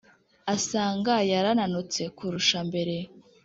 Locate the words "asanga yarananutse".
0.55-2.01